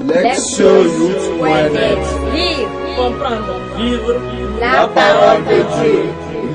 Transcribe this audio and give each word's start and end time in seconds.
Lectionyouth.net 0.00 1.98
Lire, 2.32 2.68
comprendre, 2.96 3.60
vivre 3.78 4.14
la 4.60 4.88
parole 4.88 5.44
de 5.44 5.60
Dieu. 5.76 6.02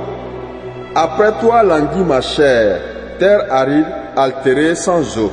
Après 0.94 1.32
toi 1.40 1.62
languit 1.62 2.04
ma 2.04 2.20
chair, 2.20 2.78
terre 3.18 3.46
aride, 3.50 3.86
altérée 4.16 4.74
sans 4.74 5.16
eau. 5.16 5.30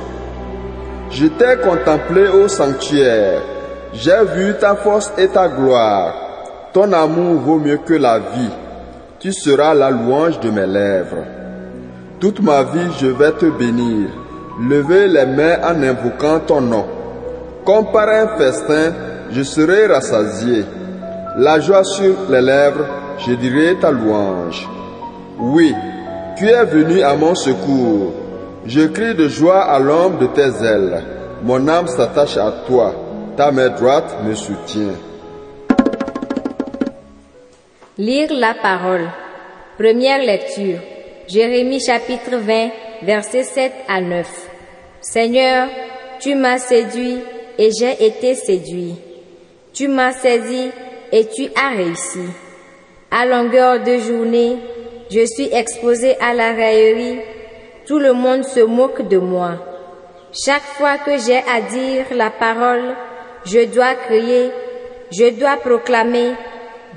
Je 1.10 1.26
t'ai 1.26 1.58
contemplé 1.62 2.26
au 2.28 2.48
sanctuaire. 2.48 3.42
J'ai 3.92 4.24
vu 4.34 4.54
ta 4.58 4.74
force 4.76 5.12
et 5.18 5.28
ta 5.28 5.46
gloire. 5.46 6.14
Ton 6.72 6.90
amour 6.92 7.40
vaut 7.40 7.58
mieux 7.58 7.78
que 7.78 7.94
la 7.94 8.18
vie. 8.18 8.50
Tu 9.18 9.30
seras 9.30 9.74
la 9.74 9.90
louange 9.90 10.40
de 10.40 10.50
mes 10.50 10.66
lèvres. 10.66 11.24
Toute 12.18 12.40
ma 12.40 12.62
vie, 12.62 12.90
je 12.98 13.08
vais 13.08 13.32
te 13.32 13.46
bénir. 13.46 14.08
Lever 14.58 15.06
les 15.08 15.26
mains 15.26 15.58
en 15.62 15.82
invoquant 15.82 16.40
ton 16.40 16.62
nom. 16.62 16.86
Comme 17.66 17.92
par 17.92 18.08
un 18.08 18.38
festin, 18.38 18.92
je 19.30 19.42
serai 19.42 19.86
rassasié. 19.86 20.64
La 21.38 21.60
joie 21.60 21.84
sur 21.84 22.30
les 22.30 22.40
lèvres, 22.40 22.86
je 23.18 23.34
dirai 23.34 23.76
ta 23.78 23.90
louange. 23.90 24.66
Oui, 25.38 25.70
tu 26.38 26.48
es 26.48 26.64
venu 26.64 27.02
à 27.02 27.14
mon 27.14 27.34
secours. 27.34 28.14
Je 28.64 28.86
crie 28.86 29.14
de 29.14 29.28
joie 29.28 29.62
à 29.64 29.78
l'ombre 29.78 30.20
de 30.20 30.26
tes 30.28 30.64
ailes. 30.64 31.04
Mon 31.42 31.68
âme 31.68 31.88
s'attache 31.88 32.38
à 32.38 32.50
toi. 32.66 32.94
Ta 33.36 33.50
main 33.50 33.68
droite 33.68 34.16
me 34.24 34.34
soutient. 34.34 34.94
Lire 37.98 38.32
la 38.32 38.54
parole. 38.54 39.10
Première 39.76 40.24
lecture. 40.24 40.78
Jérémie 41.28 41.80
chapitre 41.80 42.36
20, 42.36 42.70
versets 43.02 43.42
7 43.42 43.72
à 43.88 44.00
9. 44.00 44.26
Seigneur, 45.02 45.68
tu 46.18 46.34
m'as 46.34 46.56
séduit 46.56 47.18
et 47.58 47.68
j'ai 47.78 48.06
été 48.06 48.34
séduit. 48.34 48.94
Tu 49.74 49.88
m'as 49.88 50.12
saisi 50.12 50.70
et 51.12 51.26
tu 51.26 51.48
as 51.54 51.76
réussi. 51.76 52.26
À 53.10 53.24
longueur 53.24 53.80
de 53.82 53.98
journée, 53.98 54.56
je 55.10 55.24
suis 55.24 55.48
exposé 55.52 56.16
à 56.20 56.34
la 56.34 56.52
raillerie. 56.52 57.20
Tout 57.86 57.98
le 57.98 58.12
monde 58.12 58.44
se 58.44 58.60
moque 58.60 59.06
de 59.08 59.18
moi. 59.18 59.52
Chaque 60.44 60.62
fois 60.76 60.98
que 60.98 61.16
j'ai 61.18 61.38
à 61.38 61.60
dire 61.60 62.06
la 62.10 62.30
parole, 62.30 62.94
je 63.44 63.64
dois 63.66 63.94
crier, 63.94 64.50
je 65.12 65.30
dois 65.30 65.56
proclamer 65.56 66.32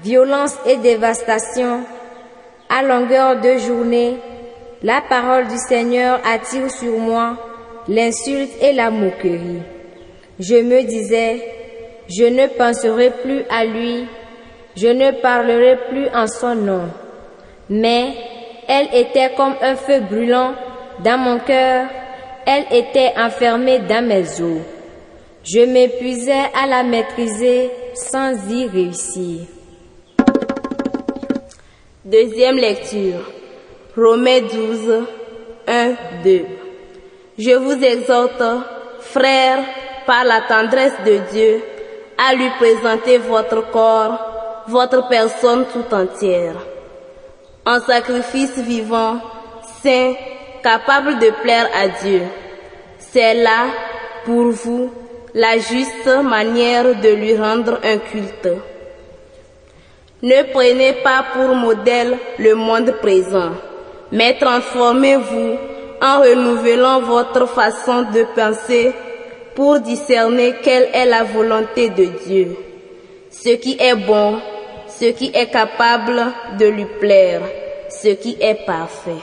violence 0.03 0.55
et 0.65 0.77
dévastation. 0.77 1.83
À 2.69 2.81
longueur 2.83 3.39
de 3.39 3.57
journée, 3.57 4.17
la 4.81 5.01
parole 5.07 5.47
du 5.47 5.57
Seigneur 5.57 6.19
attire 6.25 6.71
sur 6.71 6.97
moi 6.97 7.37
l'insulte 7.87 8.51
et 8.61 8.73
la 8.73 8.89
moquerie. 8.89 9.61
Je 10.39 10.55
me 10.55 10.83
disais, 10.83 11.58
je 12.09 12.25
ne 12.25 12.47
penserai 12.47 13.11
plus 13.11 13.43
à 13.49 13.65
lui, 13.65 14.05
je 14.75 14.87
ne 14.87 15.11
parlerai 15.11 15.77
plus 15.89 16.07
en 16.13 16.27
son 16.27 16.55
nom. 16.55 16.89
Mais 17.69 18.13
elle 18.67 18.87
était 18.93 19.31
comme 19.35 19.55
un 19.61 19.75
feu 19.75 19.99
brûlant 20.01 20.53
dans 21.03 21.17
mon 21.17 21.39
cœur, 21.39 21.87
elle 22.45 22.65
était 22.71 23.13
enfermée 23.17 23.79
dans 23.79 24.05
mes 24.05 24.41
os. 24.41 24.61
Je 25.43 25.61
m'épuisais 25.61 26.49
à 26.53 26.67
la 26.67 26.83
maîtriser 26.83 27.69
sans 27.93 28.33
y 28.49 28.65
réussir. 28.67 29.41
Deuxième 32.03 32.57
lecture. 32.57 33.31
Romains 33.95 34.41
12, 34.41 35.05
1, 35.67 35.93
2. 36.23 36.45
Je 37.37 37.51
vous 37.51 37.83
exhorte, 37.83 38.43
frères, 38.99 39.63
par 40.05 40.23
la 40.23 40.41
tendresse 40.41 40.93
de 41.05 41.19
Dieu, 41.31 41.61
à 42.19 42.35
lui 42.35 42.49
présenter 42.59 43.17
votre 43.17 43.71
corps, 43.71 44.63
votre 44.67 45.07
personne 45.07 45.65
tout 45.71 45.95
entière, 45.95 46.55
en 47.65 47.79
sacrifice 47.79 48.57
vivant, 48.57 49.19
saint, 49.81 50.13
capable 50.61 51.17
de 51.19 51.29
plaire 51.41 51.69
à 51.73 51.87
Dieu. 52.03 52.23
C'est 52.97 53.35
là, 53.35 53.67
pour 54.25 54.49
vous, 54.49 54.91
la 55.33 55.57
juste 55.57 56.07
manière 56.23 56.99
de 56.99 57.09
lui 57.09 57.37
rendre 57.37 57.79
un 57.83 57.97
culte. 57.97 58.49
Ne 60.21 60.51
prenez 60.51 60.93
pas 61.01 61.23
pour 61.33 61.55
modèle 61.55 62.17
le 62.37 62.53
monde 62.55 62.91
présent, 63.01 63.51
mais 64.11 64.37
transformez-vous 64.37 65.55
en 66.01 66.19
renouvelant 66.21 66.99
votre 66.99 67.47
façon 67.47 68.01
de 68.13 68.25
penser 68.35 68.93
pour 69.59 69.81
discerner 69.81 70.55
quelle 70.63 70.87
est 70.93 71.05
la 71.05 71.25
volonté 71.25 71.89
de 71.89 72.05
Dieu, 72.25 72.55
ce 73.29 73.57
qui 73.57 73.75
est 73.77 73.93
bon, 73.93 74.39
ce 74.87 75.11
qui 75.11 75.31
est 75.35 75.51
capable 75.51 76.27
de 76.57 76.65
lui 76.65 76.85
plaire, 76.97 77.41
ce 77.89 78.07
qui 78.07 78.37
est 78.39 78.65
parfait. 78.65 79.21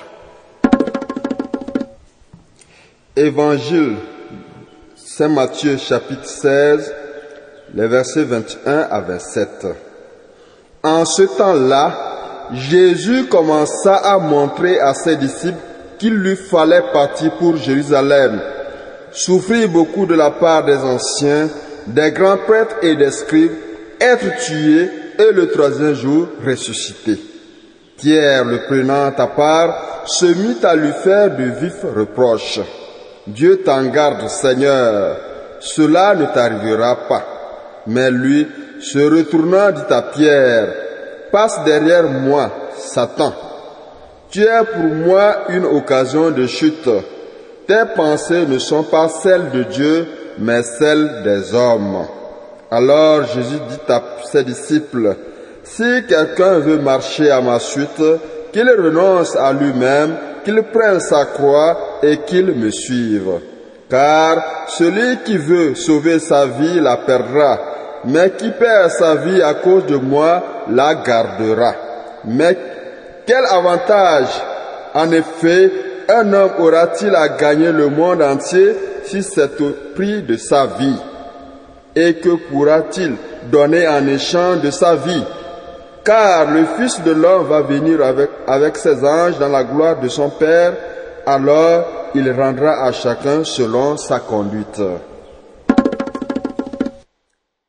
Évangile 3.16 3.94
Saint 4.94 5.28
Matthieu 5.28 5.78
chapitre 5.78 6.26
16, 6.26 6.94
les 7.72 7.86
versets 7.86 8.24
21 8.24 8.88
à 8.90 9.00
27. 9.00 9.48
En 10.82 11.06
ce 11.06 11.22
temps-là, 11.22 12.50
Jésus 12.52 13.24
commença 13.24 13.96
à 13.96 14.18
montrer 14.18 14.78
à 14.80 14.92
ses 14.92 15.16
disciples 15.16 15.56
qu'il 15.98 16.12
lui 16.12 16.36
fallait 16.36 16.92
partir 16.92 17.32
pour 17.38 17.56
Jérusalem, 17.56 18.38
souffrir 19.16 19.68
beaucoup 19.70 20.04
de 20.04 20.14
la 20.14 20.30
part 20.30 20.64
des 20.64 20.76
anciens, 20.76 21.48
des 21.86 22.10
grands 22.12 22.36
prêtres 22.36 22.76
et 22.82 22.96
des 22.96 23.10
scribes, 23.10 23.52
être 23.98 24.44
tué 24.44 24.90
et 25.18 25.32
le 25.32 25.48
troisième 25.48 25.94
jour 25.94 26.28
ressuscité. 26.44 27.18
Pierre, 27.96 28.44
le 28.44 28.58
prenant 28.66 29.06
à 29.06 29.26
part, 29.26 30.02
se 30.04 30.26
mit 30.26 30.58
à 30.62 30.76
lui 30.76 30.92
faire 31.02 31.34
de 31.34 31.44
vifs 31.44 31.84
reproches. 31.96 32.60
Dieu 33.26 33.62
t'en 33.64 33.84
garde, 33.86 34.28
Seigneur, 34.28 35.16
cela 35.60 36.14
ne 36.14 36.26
t'arrivera 36.26 37.08
pas. 37.08 37.24
Mais 37.86 38.10
lui, 38.10 38.46
se 38.80 38.98
retournant, 38.98 39.70
dit 39.70 39.94
à 39.94 40.02
Pierre, 40.02 40.68
passe 41.32 41.64
derrière 41.64 42.04
moi, 42.04 42.50
Satan. 42.76 43.32
Tu 44.30 44.42
es 44.42 44.64
pour 44.64 44.94
moi 44.94 45.44
une 45.48 45.64
occasion 45.64 46.30
de 46.30 46.46
chute. 46.46 46.90
Tes 47.66 47.84
pensées 47.96 48.46
ne 48.46 48.58
sont 48.58 48.84
pas 48.84 49.08
celles 49.08 49.50
de 49.50 49.64
Dieu, 49.64 50.06
mais 50.38 50.62
celles 50.62 51.22
des 51.24 51.54
hommes. 51.54 52.06
Alors 52.70 53.24
Jésus 53.24 53.58
dit 53.68 53.92
à 53.92 54.02
ses 54.24 54.44
disciples, 54.44 55.16
si 55.64 56.04
quelqu'un 56.08 56.58
veut 56.60 56.78
marcher 56.78 57.30
à 57.30 57.40
ma 57.40 57.58
suite, 57.58 58.02
qu'il 58.52 58.70
renonce 58.70 59.34
à 59.36 59.52
lui-même, 59.52 60.14
qu'il 60.44 60.62
prenne 60.62 61.00
sa 61.00 61.24
croix 61.24 61.98
et 62.02 62.18
qu'il 62.18 62.46
me 62.46 62.70
suive. 62.70 63.40
Car 63.90 64.66
celui 64.68 65.18
qui 65.24 65.36
veut 65.36 65.74
sauver 65.74 66.20
sa 66.20 66.46
vie 66.46 66.80
la 66.80 66.96
perdra, 66.98 67.58
mais 68.04 68.30
qui 68.30 68.50
perd 68.50 68.90
sa 68.90 69.16
vie 69.16 69.42
à 69.42 69.54
cause 69.54 69.86
de 69.86 69.96
moi 69.96 70.42
la 70.70 70.94
gardera. 70.94 71.74
Mais 72.24 72.56
quel 73.26 73.44
avantage, 73.44 74.28
en 74.94 75.10
effet, 75.10 75.70
un 76.08 76.32
homme 76.32 76.50
aura-t-il 76.58 77.14
à 77.14 77.28
gagner 77.30 77.72
le 77.72 77.88
monde 77.88 78.22
entier 78.22 78.74
si 79.04 79.22
c'est 79.22 79.60
au 79.60 79.72
prix 79.94 80.22
de 80.22 80.36
sa 80.36 80.66
vie? 80.66 80.96
Et 81.94 82.14
que 82.14 82.36
pourra-t-il 82.48 83.16
donner 83.50 83.86
en 83.88 84.06
échange 84.06 84.60
de 84.60 84.70
sa 84.70 84.96
vie? 84.96 85.24
Car 86.04 86.50
le 86.52 86.64
Fils 86.76 87.02
de 87.02 87.10
l'homme 87.10 87.46
va 87.46 87.62
venir 87.62 88.00
avec, 88.46 88.76
ses 88.76 89.04
anges 89.04 89.38
dans 89.38 89.48
la 89.48 89.64
gloire 89.64 89.98
de 90.00 90.08
son 90.08 90.30
Père, 90.30 90.74
alors 91.26 92.10
il 92.14 92.30
rendra 92.30 92.84
à 92.84 92.92
chacun 92.92 93.42
selon 93.42 93.96
sa 93.96 94.20
conduite. 94.20 94.80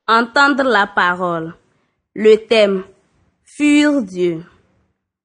Entendre 0.07 0.63
la 0.63 0.87
parole. 0.87 1.53
Le 2.15 2.35
thème. 2.47 2.83
Fuir 3.43 4.01
Dieu. 4.03 4.43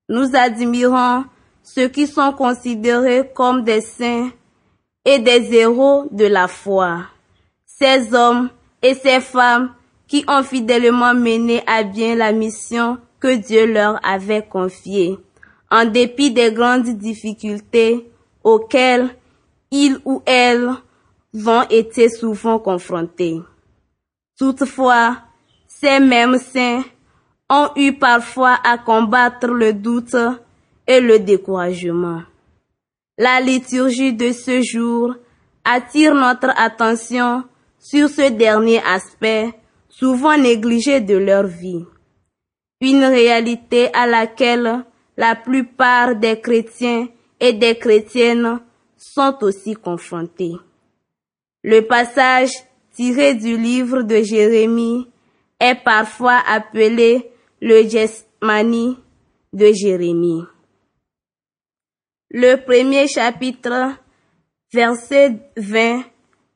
Nous 0.08 0.34
admirons 0.34 1.24
ceux 1.62 1.88
qui 1.88 2.06
sont 2.06 2.32
considérés 2.32 3.30
comme 3.34 3.62
des 3.64 3.80
saints 3.80 4.30
et 5.04 5.18
des 5.18 5.54
héros 5.54 6.06
de 6.10 6.26
la 6.26 6.48
foi. 6.48 7.04
Ces 7.66 8.14
hommes 8.14 8.50
et 8.82 8.94
ces 8.94 9.20
femmes 9.20 9.74
qui 10.06 10.24
ont 10.28 10.42
fidèlement 10.42 11.14
mené 11.14 11.62
à 11.66 11.82
bien 11.82 12.14
la 12.14 12.32
mission 12.32 12.98
que 13.18 13.34
Dieu 13.36 13.66
leur 13.66 13.98
avait 14.04 14.46
confiée 14.46 15.18
en 15.70 15.86
dépit 15.86 16.30
des 16.30 16.52
grandes 16.52 16.88
difficultés 16.98 18.10
auxquelles 18.44 19.16
ils 19.70 19.98
ou 20.04 20.22
elles 20.26 20.68
ont 21.46 21.64
été 21.70 22.10
souvent 22.10 22.58
confrontés. 22.58 23.40
Toutefois, 24.38 25.16
ces 25.66 25.98
mêmes 25.98 26.38
saints 26.38 26.82
ont 27.48 27.70
eu 27.76 27.94
parfois 27.94 28.58
à 28.64 28.76
combattre 28.76 29.46
le 29.46 29.72
doute 29.72 30.16
et 30.86 31.00
le 31.00 31.18
découragement. 31.18 32.22
La 33.18 33.40
liturgie 33.40 34.12
de 34.12 34.32
ce 34.32 34.62
jour 34.62 35.14
attire 35.64 36.14
notre 36.14 36.50
attention 36.56 37.44
sur 37.78 38.08
ce 38.08 38.30
dernier 38.30 38.82
aspect 38.84 39.52
souvent 39.88 40.36
négligé 40.36 41.00
de 41.00 41.16
leur 41.16 41.46
vie. 41.46 41.84
Une 42.80 43.04
réalité 43.04 43.94
à 43.94 44.06
laquelle 44.06 44.84
la 45.16 45.36
plupart 45.36 46.16
des 46.16 46.40
chrétiens 46.40 47.08
et 47.38 47.52
des 47.52 47.76
chrétiennes 47.76 48.60
sont 48.96 49.36
aussi 49.42 49.74
confrontés. 49.74 50.54
Le 51.62 51.80
passage 51.80 52.50
tiré 52.92 53.34
du 53.34 53.56
livre 53.56 54.02
de 54.02 54.22
Jérémie 54.22 55.08
est 55.60 55.76
parfois 55.76 56.40
appelé 56.48 57.30
le 57.60 57.88
Gethsemane 57.88 58.96
de 59.52 59.72
Jérémie. 59.72 60.42
Le 62.34 62.56
premier 62.56 63.08
chapitre, 63.08 63.92
verset 64.72 65.36
20, 65.58 66.02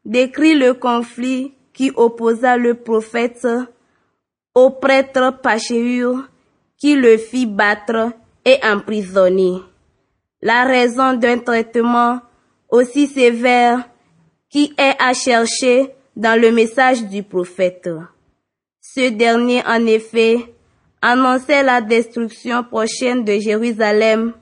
décrit 0.06 0.55
le 0.55 0.73
conflit 0.73 1.52
qui 1.75 1.93
opposa 1.94 2.56
le 2.56 2.76
prophète 2.76 3.46
au 4.55 4.70
prêtre 4.70 5.38
Pachéur 5.43 6.31
qui 6.78 6.94
le 6.94 7.19
fit 7.19 7.44
battre 7.44 8.12
et 8.46 8.58
emprisonner. 8.64 9.58
La 10.40 10.64
raison 10.64 11.12
d'un 11.12 11.40
traitement 11.40 12.22
aussi 12.70 13.06
sévère 13.06 13.87
qui 14.49 14.72
est 14.79 14.96
à 14.99 15.12
chercher 15.12 15.93
dans 16.17 16.40
le 16.40 16.52
message 16.52 17.05
du 17.05 17.22
prophète. 17.22 17.90
Ce 18.81 19.11
dernier, 19.11 19.62
en 19.67 19.84
effet, 19.84 20.38
annonçait 21.02 21.62
la 21.62 21.82
destruction 21.82 22.64
prochaine 22.64 23.25
de 23.25 23.38
Jérusalem 23.38 24.32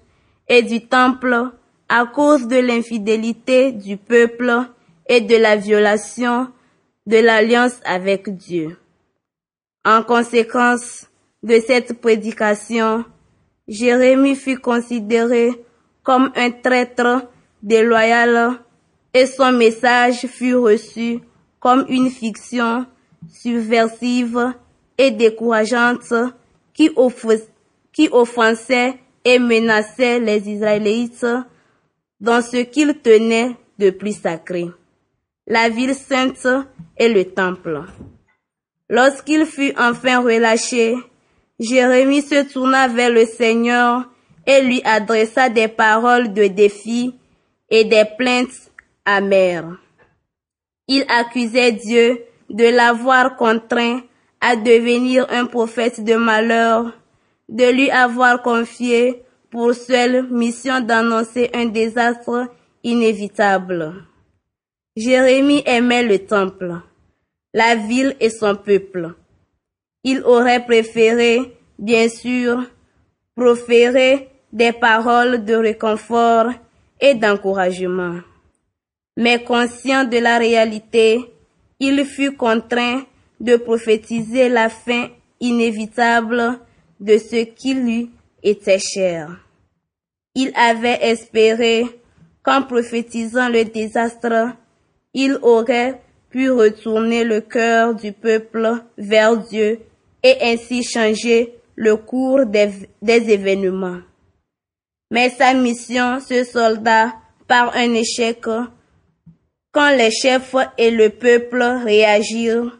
et 0.48 0.62
du 0.62 0.86
temple 0.86 1.50
à 1.88 2.06
cause 2.06 2.46
de 2.46 2.56
l'infidélité 2.56 3.72
du 3.72 3.96
peuple 3.96 4.52
et 5.06 5.20
de 5.20 5.36
la 5.36 5.56
violation 5.56 6.48
de 7.06 7.18
l'alliance 7.18 7.78
avec 7.84 8.34
Dieu. 8.36 8.78
En 9.84 10.02
conséquence 10.02 11.08
de 11.42 11.60
cette 11.60 12.00
prédication, 12.00 13.04
Jérémie 13.68 14.36
fut 14.36 14.58
considéré 14.58 15.50
comme 16.02 16.32
un 16.36 16.50
traître 16.50 17.26
déloyal 17.62 18.60
et 19.12 19.26
son 19.26 19.52
message 19.52 20.26
fut 20.26 20.54
reçu 20.54 21.20
comme 21.60 21.84
une 21.88 22.10
fiction 22.10 22.86
subversive 23.30 24.54
et 24.98 25.10
décourageante 25.10 26.12
qui, 26.72 26.90
offensait 28.10 28.94
et 29.24 29.38
menaçait 29.38 30.20
les 30.20 30.48
Israélites 30.48 31.26
dans 32.20 32.42
ce 32.42 32.58
qu'ils 32.58 32.98
tenaient 33.00 33.56
de 33.78 33.90
plus 33.90 34.18
sacré, 34.20 34.66
la 35.46 35.68
ville 35.68 35.94
sainte 35.94 36.46
et 36.96 37.08
le 37.08 37.24
temple. 37.24 37.82
Lorsqu'il 38.88 39.46
fut 39.46 39.72
enfin 39.78 40.20
relâché, 40.20 40.94
Jérémie 41.58 42.22
se 42.22 42.44
tourna 42.52 42.88
vers 42.88 43.10
le 43.10 43.26
Seigneur 43.26 44.08
et 44.46 44.60
lui 44.62 44.82
adressa 44.84 45.48
des 45.48 45.68
paroles 45.68 46.32
de 46.32 46.46
défi 46.46 47.14
et 47.70 47.84
des 47.84 48.04
plaintes 48.18 48.70
amères. 49.04 49.78
Il 50.86 51.04
accusait 51.08 51.72
Dieu 51.72 52.24
de 52.50 52.64
l'avoir 52.64 53.36
contraint 53.36 54.02
à 54.40 54.56
devenir 54.56 55.26
un 55.30 55.46
prophète 55.46 56.04
de 56.04 56.14
malheur, 56.16 56.92
de 57.48 57.70
lui 57.72 57.90
avoir 57.90 58.42
confié 58.42 59.22
pour 59.50 59.74
seule 59.74 60.28
mission 60.30 60.80
d'annoncer 60.80 61.50
un 61.54 61.66
désastre 61.66 62.48
inévitable. 62.82 63.94
Jérémie 64.96 65.62
aimait 65.66 66.02
le 66.02 66.18
temple, 66.20 66.80
la 67.52 67.74
ville 67.74 68.16
et 68.20 68.30
son 68.30 68.56
peuple. 68.56 69.14
Il 70.04 70.22
aurait 70.22 70.64
préféré, 70.64 71.56
bien 71.78 72.08
sûr, 72.08 72.64
proférer 73.34 74.28
des 74.52 74.72
paroles 74.72 75.44
de 75.44 75.54
réconfort 75.54 76.50
et 77.00 77.14
d'encouragement. 77.14 78.20
Mais 79.16 79.42
conscient 79.42 80.04
de 80.04 80.18
la 80.18 80.38
réalité, 80.38 81.18
il 81.80 82.04
fut 82.04 82.36
contraint 82.36 83.02
de 83.40 83.56
prophétiser 83.56 84.48
la 84.48 84.68
fin 84.68 85.08
inévitable 85.40 86.58
de 87.04 87.18
ce 87.18 87.44
qui 87.44 87.74
lui 87.74 88.10
était 88.42 88.78
cher. 88.78 89.28
Il 90.34 90.52
avait 90.56 91.00
espéré 91.02 91.84
qu'en 92.42 92.62
prophétisant 92.62 93.50
le 93.50 93.64
désastre, 93.64 94.56
il 95.12 95.38
aurait 95.42 96.00
pu 96.30 96.50
retourner 96.50 97.24
le 97.24 97.42
cœur 97.42 97.94
du 97.94 98.12
peuple 98.12 98.82
vers 98.96 99.36
Dieu 99.36 99.80
et 100.22 100.36
ainsi 100.40 100.82
changer 100.82 101.54
le 101.76 101.96
cours 101.96 102.46
des, 102.46 102.88
événements. 103.02 104.00
Mais 105.10 105.28
sa 105.28 105.52
mission 105.52 106.20
se 106.20 106.42
solda 106.42 107.12
par 107.46 107.76
un 107.76 107.92
échec 107.92 108.46
quand 109.72 109.90
les 109.90 110.10
chefs 110.10 110.56
et 110.78 110.90
le 110.90 111.10
peuple 111.10 111.62
réagirent 111.84 112.78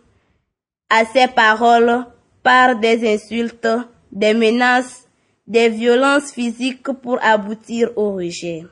à 0.88 1.04
ces 1.04 1.28
paroles 1.28 2.06
par 2.42 2.76
des 2.76 3.14
insultes, 3.14 3.68
des 4.14 4.32
menaces, 4.32 5.06
des 5.46 5.68
violences 5.68 6.32
physiques 6.32 6.90
pour 7.02 7.18
aboutir 7.22 7.90
au 7.96 8.14
rejet. 8.14 8.64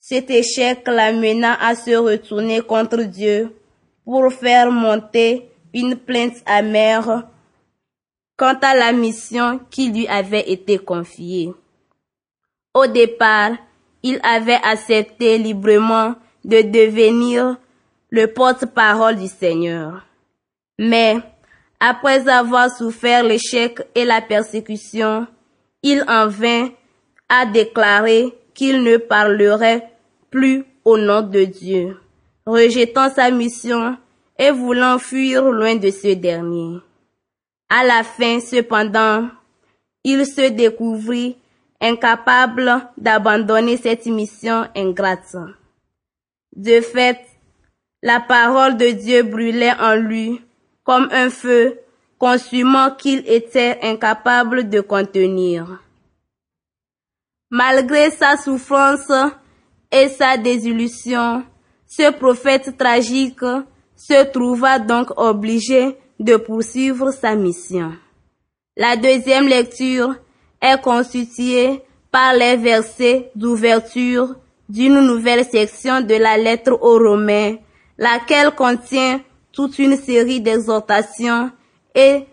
Cet 0.00 0.30
échec 0.30 0.88
l'amena 0.88 1.54
à 1.54 1.74
se 1.74 1.94
retourner 1.94 2.62
contre 2.62 3.02
Dieu 3.02 3.54
pour 4.04 4.32
faire 4.32 4.72
monter 4.72 5.50
une 5.74 5.96
plainte 5.96 6.42
amère 6.46 7.28
quant 8.36 8.58
à 8.62 8.74
la 8.74 8.92
mission 8.92 9.60
qui 9.70 9.90
lui 9.90 10.08
avait 10.08 10.50
été 10.50 10.78
confiée. 10.78 11.52
Au 12.72 12.86
départ, 12.86 13.52
il 14.02 14.18
avait 14.22 14.60
accepté 14.62 15.36
librement 15.36 16.14
de 16.44 16.62
devenir 16.62 17.58
le 18.10 18.26
porte-parole 18.32 19.16
du 19.16 19.26
Seigneur. 19.26 20.06
Mais, 20.78 21.18
après 21.80 22.28
avoir 22.28 22.70
souffert 22.70 23.22
l'échec 23.22 23.80
et 23.94 24.04
la 24.04 24.20
persécution, 24.20 25.26
il 25.82 26.04
en 26.08 26.28
vint 26.28 26.70
à 27.28 27.46
déclarer 27.46 28.34
qu'il 28.54 28.82
ne 28.82 28.96
parlerait 28.96 29.90
plus 30.30 30.64
au 30.84 30.98
nom 30.98 31.22
de 31.22 31.44
Dieu, 31.44 31.96
rejetant 32.46 33.10
sa 33.10 33.30
mission 33.30 33.96
et 34.38 34.50
voulant 34.50 34.98
fuir 34.98 35.44
loin 35.44 35.76
de 35.76 35.90
ce 35.90 36.14
dernier. 36.14 36.78
À 37.68 37.84
la 37.84 38.02
fin, 38.02 38.40
cependant, 38.40 39.28
il 40.04 40.24
se 40.26 40.48
découvrit 40.48 41.36
incapable 41.80 42.88
d'abandonner 42.96 43.76
cette 43.76 44.06
mission 44.06 44.66
ingrate. 44.74 45.36
De 46.56 46.80
fait, 46.80 47.20
la 48.02 48.20
parole 48.20 48.76
de 48.76 48.90
Dieu 48.90 49.22
brûlait 49.22 49.74
en 49.78 49.94
lui 49.94 50.40
comme 50.88 51.08
un 51.12 51.28
feu 51.28 51.80
consumant 52.18 52.92
qu'il 52.92 53.22
était 53.26 53.78
incapable 53.82 54.70
de 54.70 54.80
contenir. 54.80 55.82
Malgré 57.50 58.10
sa 58.10 58.38
souffrance 58.38 59.12
et 59.92 60.08
sa 60.08 60.38
désillusion, 60.38 61.44
ce 61.86 62.10
prophète 62.10 62.78
tragique 62.78 63.44
se 63.96 64.24
trouva 64.32 64.78
donc 64.78 65.10
obligé 65.18 65.98
de 66.18 66.36
poursuivre 66.36 67.10
sa 67.10 67.34
mission. 67.34 67.92
La 68.74 68.96
deuxième 68.96 69.46
lecture 69.46 70.14
est 70.62 70.80
constituée 70.80 71.82
par 72.10 72.32
les 72.32 72.56
versets 72.56 73.30
d'ouverture 73.34 74.36
d'une 74.70 75.00
nouvelle 75.00 75.44
section 75.44 76.00
de 76.00 76.14
la 76.14 76.38
lettre 76.38 76.78
aux 76.80 76.98
Romains, 76.98 77.56
laquelle 77.98 78.52
contient 78.54 79.20
toute 79.58 79.80
une 79.80 79.96
série 79.96 80.40
d'exhortations 80.40 81.50
et 81.92 82.26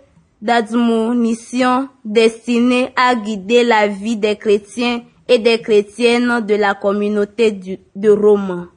d'admonitions 0.44 1.90
destinées 2.04 2.94
à 2.96 3.16
guider 3.16 3.64
la 3.64 3.88
vie 3.88 4.16
des 4.16 4.36
chrétiens 4.36 5.04
et 5.28 5.40
des 5.40 5.60
chrétiennes 5.60 6.42
de 6.42 6.54
la 6.54 6.76
communauté 6.76 7.80
de 7.96 8.10
Rome. 8.12 8.70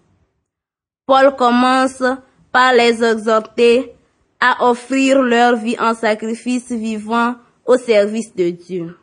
Paul 1.05 1.37
commence 1.37 2.03
par 2.51 2.73
les 2.73 3.05
exhorter 3.05 3.93
à 4.41 4.71
offrir 4.71 5.21
leur 5.21 5.57
vie 5.57 5.77
en 5.79 5.93
sacrifice 5.93 6.73
vivant 6.73 7.35
au 7.67 7.77
service 7.77 8.35
de 8.35 8.49
Dieu. 8.49 8.97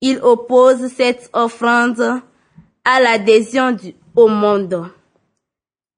il 0.00 0.20
oppose 0.22 0.88
cette 0.88 1.28
offrande 1.34 2.22
à 2.82 2.98
l'adhésion 2.98 3.76
au 4.16 4.28
monde, 4.28 4.86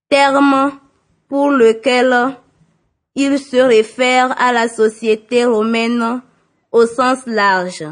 terme 0.09 0.73
pour 1.31 1.51
lequel 1.53 2.37
il 3.15 3.39
se 3.39 3.57
réfère 3.57 4.35
à 4.39 4.53
la 4.53 4.69
société 4.69 5.45
romaine 5.45 6.23
au 6.73 6.87
sens 6.87 7.21
large, 7.27 7.85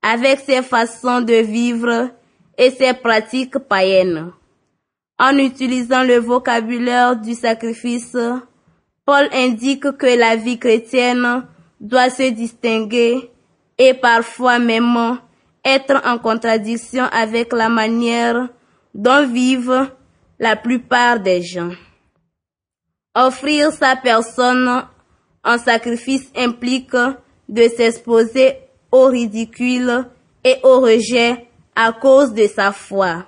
avec 0.00 0.38
ses 0.40 0.62
façons 0.62 1.20
de 1.20 1.34
vivre 1.34 2.10
et 2.56 2.70
ses 2.70 2.94
pratiques 2.94 3.58
païennes. 3.58 4.30
En 5.18 5.36
utilisant 5.36 6.04
le 6.04 6.18
vocabulaire 6.18 7.16
du 7.16 7.34
sacrifice, 7.34 8.16
Paul 9.04 9.28
indique 9.32 9.90
que 9.98 10.16
la 10.16 10.36
vie 10.36 10.58
chrétienne 10.58 11.46
doit 11.80 12.10
se 12.10 12.30
distinguer 12.30 13.28
et 13.76 13.94
parfois 13.94 14.60
même 14.60 15.18
être 15.64 16.00
en 16.06 16.18
contradiction 16.18 17.04
avec 17.10 17.52
la 17.52 17.68
manière 17.68 18.48
dont 18.94 19.26
vivent 19.26 19.88
la 20.38 20.54
plupart 20.54 21.18
des 21.18 21.42
gens. 21.42 21.72
Offrir 23.20 23.72
sa 23.72 23.96
personne 23.96 24.84
en 25.42 25.58
sacrifice 25.58 26.30
implique 26.36 26.94
de 27.48 27.62
s'exposer 27.62 28.58
au 28.92 29.06
ridicule 29.06 30.06
et 30.44 30.54
au 30.62 30.78
rejet 30.78 31.48
à 31.74 31.90
cause 31.90 32.32
de 32.32 32.46
sa 32.46 32.70
foi. 32.70 33.26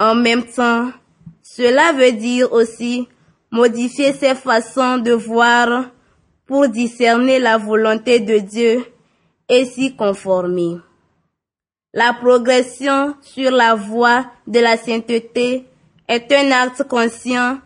En 0.00 0.16
même 0.16 0.42
temps, 0.42 0.90
cela 1.40 1.92
veut 1.92 2.12
dire 2.12 2.52
aussi 2.52 3.06
modifier 3.52 4.12
ses 4.12 4.34
façons 4.34 4.98
de 4.98 5.12
voir 5.12 5.84
pour 6.44 6.66
discerner 6.66 7.38
la 7.38 7.58
volonté 7.58 8.18
de 8.18 8.38
Dieu 8.38 8.84
et 9.48 9.66
s'y 9.66 9.94
conformer. 9.94 10.78
La 11.92 12.12
progression 12.12 13.14
sur 13.22 13.52
la 13.52 13.76
voie 13.76 14.26
de 14.48 14.58
la 14.58 14.76
sainteté 14.76 15.64
est 16.08 16.32
un 16.32 16.50
acte 16.50 16.82
conscient 16.88 17.58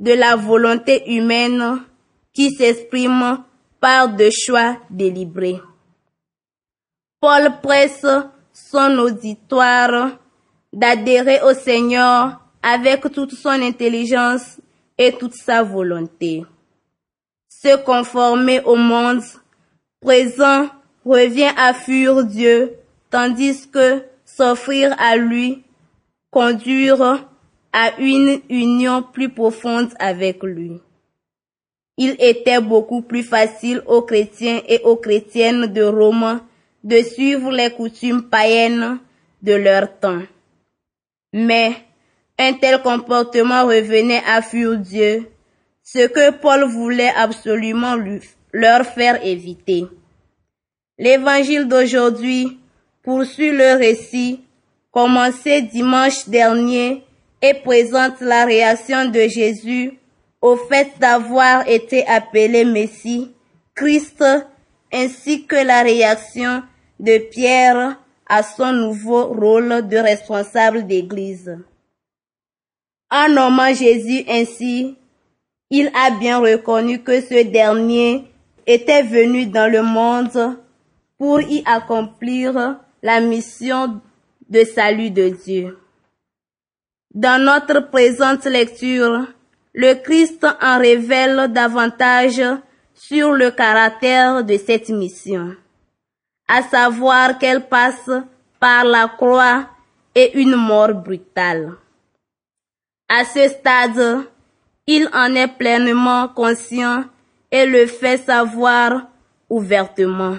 de 0.00 0.12
la 0.12 0.34
volonté 0.34 1.14
humaine 1.14 1.82
qui 2.32 2.50
s'exprime 2.50 3.44
par 3.80 4.08
de 4.08 4.28
choix 4.30 4.78
délibérés. 4.90 5.60
Paul 7.20 7.60
presse 7.62 8.06
son 8.52 8.98
auditoire 8.98 10.12
d'adhérer 10.72 11.40
au 11.42 11.52
Seigneur 11.52 12.40
avec 12.62 13.12
toute 13.12 13.34
son 13.34 13.50
intelligence 13.50 14.58
et 14.96 15.12
toute 15.12 15.34
sa 15.34 15.62
volonté. 15.62 16.44
Se 17.48 17.76
conformer 17.84 18.60
au 18.64 18.76
monde 18.76 19.22
présent 20.00 20.68
revient 21.04 21.52
à 21.56 21.74
fuir 21.74 22.24
Dieu 22.24 22.74
tandis 23.10 23.68
que 23.68 24.02
s'offrir 24.24 24.94
à 24.98 25.16
lui, 25.16 25.62
conduire 26.30 27.26
à 27.72 27.98
une 28.00 28.40
union 28.48 29.02
plus 29.02 29.28
profonde 29.28 29.90
avec 29.98 30.42
lui. 30.42 30.80
Il 31.96 32.16
était 32.18 32.60
beaucoup 32.60 33.02
plus 33.02 33.22
facile 33.22 33.82
aux 33.86 34.02
chrétiens 34.02 34.60
et 34.66 34.80
aux 34.84 34.96
chrétiennes 34.96 35.66
de 35.66 35.82
Rome 35.82 36.40
de 36.82 37.02
suivre 37.02 37.50
les 37.50 37.70
coutumes 37.70 38.22
païennes 38.22 38.98
de 39.42 39.52
leur 39.52 39.98
temps. 39.98 40.22
Mais 41.32 41.72
un 42.38 42.54
tel 42.54 42.80
comportement 42.82 43.66
revenait 43.66 44.22
à 44.26 44.40
fuir 44.40 44.78
Dieu, 44.78 45.30
ce 45.82 46.06
que 46.08 46.32
Paul 46.32 46.64
voulait 46.64 47.12
absolument 47.14 47.96
leur 48.52 48.86
faire 48.86 49.24
éviter. 49.24 49.84
L'évangile 50.98 51.68
d'aujourd'hui 51.68 52.58
poursuit 53.02 53.52
le 53.52 53.76
récit 53.78 54.40
commencé 54.90 55.62
dimanche 55.62 56.28
dernier 56.28 57.04
et 57.42 57.54
présente 57.54 58.20
la 58.20 58.44
réaction 58.44 59.06
de 59.06 59.28
Jésus 59.28 59.98
au 60.40 60.56
fait 60.56 60.92
d'avoir 60.98 61.68
été 61.68 62.06
appelé 62.06 62.64
Messie, 62.64 63.30
Christ, 63.74 64.24
ainsi 64.92 65.46
que 65.46 65.56
la 65.56 65.82
réaction 65.82 66.62
de 66.98 67.18
Pierre 67.18 67.98
à 68.26 68.42
son 68.42 68.72
nouveau 68.72 69.26
rôle 69.26 69.88
de 69.88 69.96
responsable 69.96 70.86
d'église. 70.86 71.58
En 73.10 73.28
nommant 73.28 73.74
Jésus 73.74 74.24
ainsi, 74.28 74.96
il 75.70 75.90
a 75.94 76.10
bien 76.12 76.38
reconnu 76.38 77.02
que 77.02 77.20
ce 77.20 77.42
dernier 77.42 78.24
était 78.66 79.02
venu 79.02 79.46
dans 79.46 79.70
le 79.70 79.82
monde 79.82 80.58
pour 81.18 81.40
y 81.40 81.62
accomplir 81.66 82.78
la 83.02 83.20
mission 83.20 84.00
de 84.48 84.64
salut 84.64 85.10
de 85.10 85.28
Dieu. 85.28 85.79
Dans 87.14 87.42
notre 87.42 87.90
présente 87.90 88.44
lecture, 88.44 89.26
le 89.74 89.94
Christ 89.94 90.46
en 90.62 90.78
révèle 90.78 91.52
davantage 91.52 92.40
sur 92.94 93.32
le 93.32 93.50
caractère 93.50 94.44
de 94.44 94.56
cette 94.56 94.90
mission, 94.90 95.56
à 96.46 96.62
savoir 96.62 97.36
qu'elle 97.38 97.66
passe 97.66 98.08
par 98.60 98.84
la 98.84 99.08
croix 99.08 99.66
et 100.14 100.38
une 100.40 100.54
mort 100.54 100.94
brutale. 100.94 101.72
À 103.08 103.24
ce 103.24 103.48
stade, 103.48 104.28
il 104.86 105.10
en 105.12 105.34
est 105.34 105.58
pleinement 105.58 106.28
conscient 106.28 107.02
et 107.50 107.66
le 107.66 107.86
fait 107.86 108.18
savoir 108.18 109.08
ouvertement. 109.48 110.36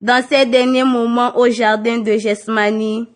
Dans 0.00 0.24
ces 0.26 0.46
derniers 0.46 0.84
moments 0.84 1.36
au 1.36 1.50
jardin 1.50 1.98
de 1.98 2.16
Gethsemane, 2.16 3.08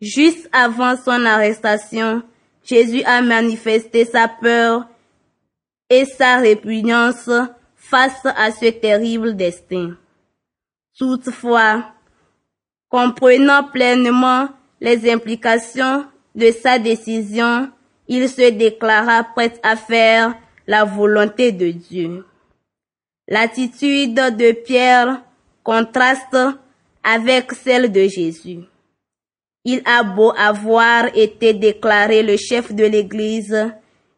juste 0.00 0.48
avant 0.52 0.96
son 0.96 1.24
arrestation, 1.24 2.22
Jésus 2.64 3.02
a 3.04 3.22
manifesté 3.22 4.04
sa 4.04 4.28
peur 4.28 4.86
et 5.88 6.04
sa 6.04 6.38
répugnance 6.38 7.30
face 7.76 8.24
à 8.24 8.50
ce 8.50 8.66
terrible 8.66 9.36
destin. 9.36 9.96
Toutefois, 10.98 11.92
comprenant 12.88 13.64
pleinement 13.64 14.48
les 14.80 15.10
implications 15.10 16.06
de 16.34 16.50
sa 16.50 16.78
décision, 16.78 17.70
il 18.08 18.28
se 18.28 18.50
déclara 18.50 19.24
prêt 19.24 19.54
à 19.62 19.76
faire 19.76 20.34
la 20.66 20.84
volonté 20.84 21.52
de 21.52 21.70
Dieu. 21.70 22.24
L'attitude 23.28 24.14
de 24.14 24.52
Pierre 24.52 25.22
contraste 25.62 26.36
avec 27.02 27.52
celle 27.52 27.90
de 27.90 28.06
Jésus. 28.06 28.60
Il 29.68 29.82
a 29.84 30.04
beau 30.04 30.32
avoir 30.38 31.06
été 31.16 31.52
déclaré 31.52 32.22
le 32.22 32.36
chef 32.36 32.72
de 32.72 32.84
l'Église, 32.84 33.72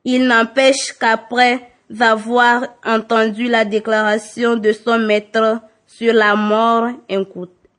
il 0.05 0.27
n'empêche 0.27 0.93
qu'après 0.93 1.71
avoir 1.99 2.67
entendu 2.85 3.49
la 3.49 3.65
déclaration 3.65 4.57
de 4.57 4.73
son 4.73 4.99
maître 4.99 5.63
sur 5.87 6.13
la 6.13 6.37
mort 6.37 6.89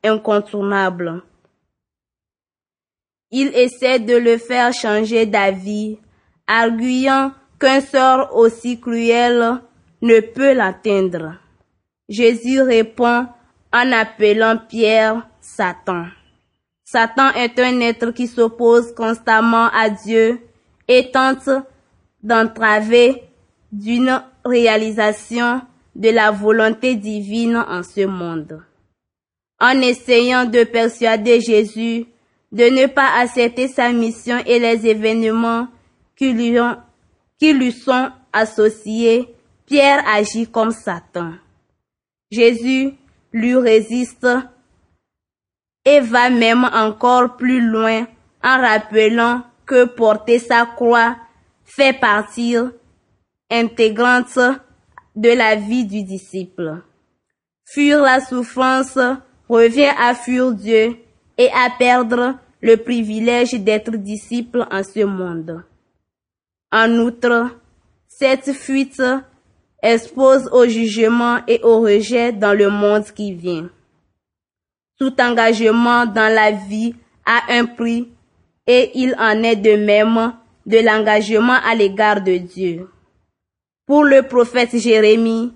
incontournable, 0.03 1.21
il 3.29 3.55
essaie 3.55 3.99
de 3.99 4.15
le 4.15 4.39
faire 4.39 4.73
changer 4.73 5.27
d'avis, 5.27 5.99
arguant 6.47 7.31
qu'un 7.59 7.81
sort 7.81 8.35
aussi 8.35 8.79
cruel 8.79 9.61
ne 10.01 10.19
peut 10.21 10.53
l'atteindre. 10.53 11.35
Jésus 12.07 12.63
répond 12.63 13.27
en 13.71 13.91
appelant 13.91 14.57
Pierre 14.57 15.27
Satan. 15.39 16.07
Satan 16.91 17.29
est 17.35 17.59
un 17.59 17.81
être 17.81 18.09
qui 18.09 18.25
s'oppose 18.25 18.95
constamment 18.95 19.67
à 19.67 19.91
Dieu 19.91 20.39
et 20.87 21.11
tente 21.11 21.47
d'entraver 22.23 23.21
d'une 23.71 24.23
réalisation 24.43 25.61
de 25.95 26.09
la 26.09 26.31
volonté 26.31 26.95
divine 26.95 27.57
en 27.57 27.83
ce 27.83 28.07
monde. 28.07 28.63
En 29.59 29.79
essayant 29.81 30.45
de 30.45 30.63
persuader 30.63 31.41
Jésus 31.41 32.07
de 32.51 32.63
ne 32.63 32.87
pas 32.87 33.19
accepter 33.19 33.67
sa 33.67 33.91
mission 33.91 34.39
et 34.47 34.57
les 34.57 34.87
événements 34.87 35.67
qui 36.15 36.33
lui, 36.33 36.57
qui 37.37 37.53
lui 37.53 37.71
sont 37.71 38.09
associés, 38.33 39.27
Pierre 39.67 40.03
agit 40.07 40.47
comme 40.47 40.71
Satan. 40.71 41.33
Jésus 42.31 42.95
lui 43.31 43.55
résiste 43.57 44.25
et 45.85 45.99
va 45.99 46.29
même 46.29 46.65
encore 46.73 47.37
plus 47.37 47.61
loin 47.61 48.05
en 48.43 48.61
rappelant 48.61 49.43
que 49.65 49.85
porter 49.85 50.39
sa 50.39 50.65
croix 50.65 51.15
fait 51.63 51.93
partie 51.93 52.55
intégrante 53.51 54.39
de 55.15 55.29
la 55.29 55.55
vie 55.55 55.85
du 55.85 56.03
disciple. 56.03 56.81
Fuir 57.65 58.01
la 58.01 58.19
souffrance 58.19 58.97
revient 59.47 59.91
à 59.99 60.15
fuir 60.15 60.53
Dieu 60.53 60.97
et 61.37 61.49
à 61.49 61.69
perdre 61.77 62.35
le 62.61 62.77
privilège 62.77 63.53
d'être 63.53 63.91
disciple 63.91 64.65
en 64.71 64.83
ce 64.83 65.03
monde. 65.03 65.63
En 66.71 66.91
outre, 66.99 67.55
cette 68.07 68.51
fuite 68.53 69.01
expose 69.81 70.49
au 70.51 70.67
jugement 70.67 71.39
et 71.47 71.61
au 71.63 71.81
rejet 71.81 72.33
dans 72.33 72.53
le 72.53 72.69
monde 72.69 73.05
qui 73.05 73.33
vient. 73.33 73.69
Tout 74.99 75.13
engagement 75.21 76.05
dans 76.05 76.33
la 76.33 76.51
vie 76.51 76.93
a 77.25 77.53
un 77.53 77.65
prix 77.65 78.09
et 78.67 78.91
il 78.95 79.15
en 79.17 79.41
est 79.43 79.55
de 79.55 79.75
même 79.77 80.33
de 80.65 80.77
l'engagement 80.77 81.57
à 81.65 81.73
l'égard 81.73 82.21
de 82.21 82.37
Dieu. 82.37 82.89
Pour 83.85 84.03
le 84.03 84.23
prophète 84.23 84.77
Jérémie, 84.77 85.53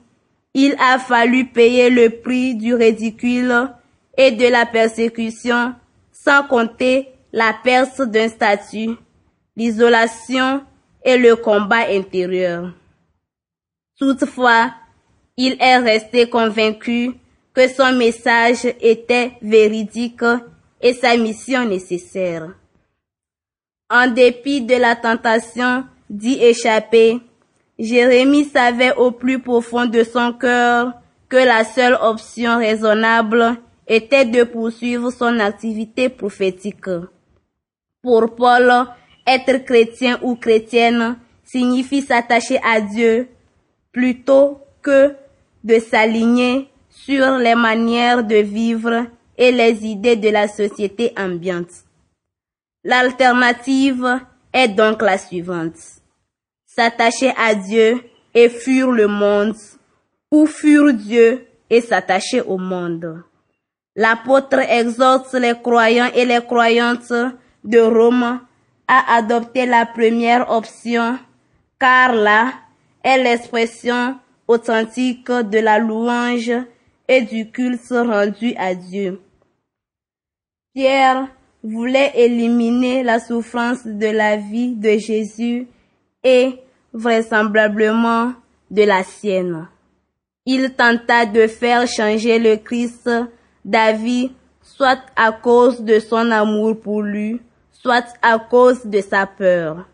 il 0.54 0.76
a 0.80 0.98
fallu 0.98 1.46
payer 1.46 1.90
le 1.90 2.10
prix 2.10 2.56
du 2.56 2.74
ridicule 2.74 3.70
et 4.18 4.32
de 4.32 4.48
la 4.48 4.66
persécution, 4.66 5.76
sans 6.12 6.44
compter 6.44 7.10
la 7.32 7.54
perte 7.64 8.02
d'un 8.02 8.30
statut, 8.30 8.96
l'isolation 9.56 10.64
et 11.04 11.18
le 11.18 11.36
combat 11.36 11.90
intérieur. 11.90 12.72
Toutefois, 14.00 14.72
il 15.38 15.58
est 15.60 15.78
resté 15.78 16.30
convaincu 16.30 17.12
que 17.54 17.68
son 17.68 17.94
message 17.94 18.66
était 18.82 19.34
véridique 19.42 20.24
et 20.82 20.94
sa 20.94 21.16
mission 21.16 21.66
nécessaire. 21.66 22.50
En 23.90 24.08
dépit 24.08 24.62
de 24.62 24.76
la 24.76 24.96
tentation 24.96 25.86
d'y 26.10 26.44
échapper, 26.44 27.20
Jérémie 27.78 28.46
savait 28.46 28.96
au 28.96 29.12
plus 29.12 29.40
profond 29.40 29.86
de 29.86 30.04
son 30.04 30.34
cœur 30.34 30.94
que 31.30 31.38
la 31.38 31.64
seule 31.64 31.98
option 32.02 32.58
raisonnable 32.58 33.58
était 33.88 34.26
de 34.26 34.44
poursuivre 34.44 35.12
son 35.12 35.40
activité 35.40 36.10
prophétique. 36.10 36.90
Pour 38.02 38.36
Paul, 38.36 38.72
être 39.26 39.64
chrétien 39.64 40.20
ou 40.22 40.36
chrétienne 40.36 41.18
signifie 41.44 42.02
s'attacher 42.02 42.60
à 42.64 42.82
Dieu 42.82 43.28
plutôt 43.92 44.60
que 44.82 45.16
de 45.64 45.80
s'aligner 45.80 46.70
sur 46.94 47.38
les 47.38 47.56
manières 47.56 48.24
de 48.24 48.36
vivre 48.36 49.08
et 49.38 49.52
les 49.52 49.86
idées 49.86 50.16
de 50.16 50.30
la 50.30 50.48
société 50.48 51.12
ambiante. 51.18 51.72
L'alternative 52.84 54.20
est 54.54 54.68
donc 54.68 55.02
la 55.02 55.18
suivante. 55.18 55.76
S'attacher 56.66 57.34
à 57.38 57.56
Dieu 57.56 58.02
et 58.34 58.50
fuir 58.50 58.92
le 58.92 59.08
monde, 59.08 59.56
ou 60.32 60.46
fuir 60.46 60.94
Dieu 60.94 61.48
et 61.70 61.82
s'attacher 61.82 62.42
au 62.42 62.58
monde. 62.58 63.24
L'apôtre 63.96 64.60
exhorte 64.60 65.34
les 65.34 65.54
croyants 65.62 66.12
et 66.16 66.26
les 66.26 66.42
croyantes 66.42 67.14
de 67.64 67.80
Rome 67.80 68.40
à 68.88 69.16
adopter 69.16 69.66
la 69.66 69.86
première 69.86 70.50
option, 70.52 71.18
car 71.80 72.14
là 72.14 72.54
est 73.04 73.22
l'expression 73.22 74.18
authentique 74.48 75.32
de 75.32 75.60
la 75.60 75.80
louange 75.80 76.52
et 77.08 77.22
du 77.22 77.52
culte 77.52 77.90
rendu 77.90 78.54
à 78.58 78.76
Dieu. 78.76 79.22
Pierre 80.74 81.28
voulait 81.64 82.12
éliminer 82.16 83.04
la 83.04 83.20
souffrance 83.20 83.86
de 83.86 84.08
la 84.08 84.38
vie 84.38 84.76
de 84.76 84.98
Jésus 84.98 85.68
et 86.24 86.60
vraisemblablement 86.94 88.34
de 88.70 88.84
la 88.84 89.04
sienne. 89.04 89.68
Il 90.46 90.74
tenta 90.74 91.26
de 91.26 91.48
faire 91.48 91.88
changer 91.88 92.40
le 92.40 92.58
Christ 92.58 93.10
d'avis 93.64 94.32
soit 94.62 95.02
à 95.16 95.32
cause 95.32 95.82
de 95.82 96.00
son 96.00 96.32
amour 96.32 96.80
pour 96.82 97.02
lui, 97.02 97.40
soit 97.72 98.06
à 98.22 98.40
cause 98.40 98.86
de 98.86 99.02
sa 99.02 99.26
peur. 99.26 99.86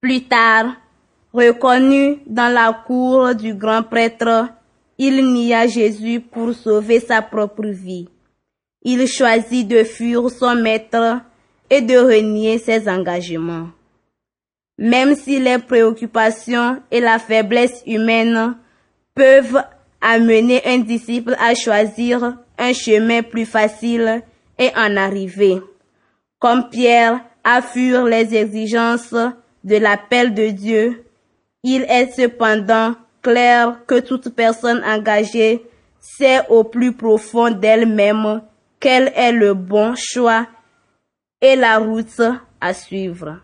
Plus 0.00 0.24
tard, 0.24 0.76
reconnu 1.32 2.18
dans 2.26 2.52
la 2.52 2.72
cour 2.86 3.34
du 3.34 3.54
grand 3.54 3.82
prêtre, 3.82 4.48
il 5.02 5.32
nia 5.32 5.66
Jésus 5.66 6.20
pour 6.20 6.52
sauver 6.52 7.00
sa 7.00 7.22
propre 7.22 7.66
vie. 7.66 8.06
Il 8.82 9.06
choisit 9.08 9.66
de 9.66 9.82
fuir 9.82 10.28
son 10.30 10.54
maître 10.56 11.22
et 11.70 11.80
de 11.80 11.96
renier 11.96 12.58
ses 12.58 12.86
engagements. 12.86 13.68
Même 14.76 15.14
si 15.14 15.40
les 15.40 15.56
préoccupations 15.56 16.82
et 16.90 17.00
la 17.00 17.18
faiblesse 17.18 17.82
humaine 17.86 18.58
peuvent 19.14 19.62
amener 20.02 20.60
un 20.66 20.80
disciple 20.80 21.34
à 21.40 21.54
choisir 21.54 22.36
un 22.58 22.72
chemin 22.74 23.22
plus 23.22 23.46
facile 23.46 24.22
et 24.58 24.68
en 24.76 24.98
arriver. 24.98 25.62
Comme 26.38 26.68
Pierre 26.68 27.24
a 27.42 27.62
fuir 27.62 28.04
les 28.04 28.34
exigences 28.34 29.14
de 29.64 29.76
l'appel 29.76 30.34
de 30.34 30.48
Dieu, 30.48 31.04
il 31.62 31.86
est 31.88 32.12
cependant 32.12 32.96
clair 33.22 33.80
que 33.86 34.00
toute 34.00 34.34
personne 34.34 34.82
engagée 34.84 35.64
sait 36.00 36.46
au 36.48 36.64
plus 36.64 36.92
profond 36.92 37.50
d'elle-même 37.50 38.42
quel 38.78 39.12
est 39.14 39.32
le 39.32 39.54
bon 39.54 39.94
choix 39.96 40.46
et 41.40 41.56
la 41.56 41.78
route 41.78 42.22
à 42.60 42.74
suivre. 42.74 43.40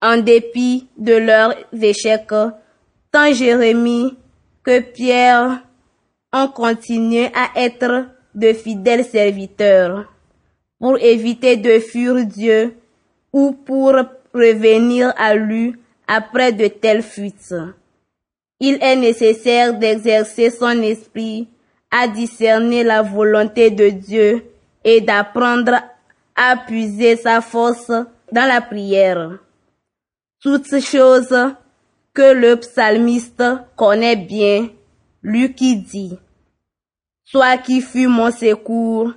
En 0.00 0.18
dépit 0.18 0.88
de 0.96 1.14
leurs 1.14 1.54
échecs, 1.72 2.28
tant 3.10 3.32
Jérémie 3.32 4.16
que 4.62 4.80
Pierre 4.80 5.62
ont 6.32 6.48
continué 6.48 7.30
à 7.34 7.50
être 7.56 8.06
de 8.34 8.52
fidèles 8.52 9.04
serviteurs 9.04 10.12
pour 10.78 10.98
éviter 10.98 11.56
de 11.56 11.80
fuir 11.80 12.24
Dieu 12.26 12.76
ou 13.32 13.52
pour 13.52 13.94
revenir 14.32 15.12
à 15.16 15.34
lui 15.34 15.74
après 16.06 16.52
de 16.52 16.68
telles 16.68 17.02
fuites. 17.02 17.54
Il 18.60 18.78
est 18.80 18.96
nécessaire 18.96 19.74
d'exercer 19.78 20.50
son 20.50 20.82
esprit 20.82 21.48
à 21.90 22.08
discerner 22.08 22.84
la 22.84 23.02
volonté 23.02 23.70
de 23.70 23.88
Dieu 23.88 24.44
et 24.84 25.00
d'apprendre 25.00 25.74
à 26.34 26.56
puiser 26.56 27.16
sa 27.16 27.40
force 27.40 27.90
dans 28.32 28.48
la 28.48 28.60
prière. 28.60 29.38
Toutes 30.40 30.80
choses 30.80 31.34
que 32.12 32.32
le 32.32 32.56
psalmiste 32.56 33.42
connaît 33.76 34.16
bien, 34.16 34.68
lui 35.22 35.54
qui 35.54 35.76
dit, 35.76 36.18
Toi 37.30 37.58
qui 37.58 37.80
fus 37.80 38.06
mon 38.06 38.30
secours, 38.30 39.12